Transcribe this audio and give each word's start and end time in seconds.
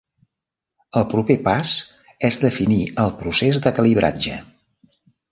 El 0.99 1.03
proper 1.09 1.35
pas 1.47 1.73
és 2.29 2.39
definir 2.45 2.79
el 3.03 3.11
procés 3.19 3.61
de 3.67 3.73
calibratge. 3.81 4.39